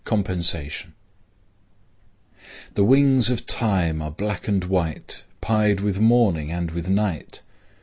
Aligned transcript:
COMPENSATION 0.03 0.93
The 2.73 2.83
wings 2.83 3.29
of 3.29 3.45
Time 3.45 4.01
are 4.01 4.09
black 4.09 4.47
and 4.47 4.63
white, 4.63 5.25
Pied 5.41 5.79
with 5.81 5.99
morning 5.99 6.51
and 6.51 6.71
with 6.71 6.89
night. 6.89 7.43